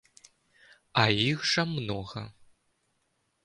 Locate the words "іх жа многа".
1.29-2.23